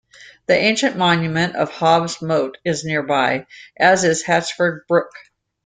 [0.47, 3.45] The ancient monument of Hob's Moat is nearby,
[3.77, 5.11] as is Hatchford Brook.